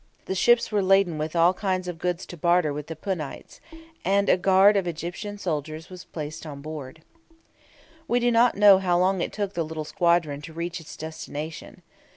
[0.25, 3.59] The ships were laden with all kinds of goods to barter with the Punites,
[4.03, 7.03] and a guard of Egyptian soldiers was placed on board.
[8.07, 11.83] We do not know how long it took the little squadron to reach its destination.